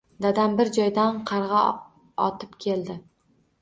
[0.25, 1.63] Dadam bir joydan qarg‘a
[2.29, 3.03] otib keldi.